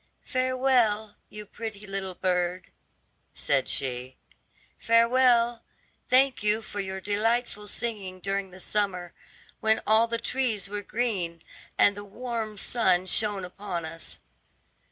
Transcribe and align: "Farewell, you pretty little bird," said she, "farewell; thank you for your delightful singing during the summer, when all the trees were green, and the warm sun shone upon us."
"Farewell, 0.25 1.17
you 1.29 1.45
pretty 1.45 1.85
little 1.85 2.15
bird," 2.15 2.71
said 3.35 3.67
she, 3.69 4.17
"farewell; 4.79 5.61
thank 6.09 6.41
you 6.41 6.63
for 6.63 6.79
your 6.79 6.99
delightful 6.99 7.67
singing 7.67 8.19
during 8.19 8.49
the 8.49 8.59
summer, 8.59 9.13
when 9.59 9.79
all 9.85 10.07
the 10.07 10.17
trees 10.17 10.67
were 10.67 10.81
green, 10.81 11.43
and 11.77 11.95
the 11.95 12.03
warm 12.03 12.57
sun 12.57 13.05
shone 13.05 13.45
upon 13.45 13.85
us." 13.85 14.17